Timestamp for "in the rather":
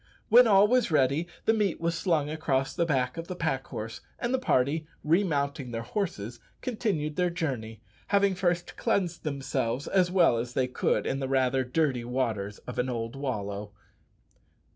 11.05-11.63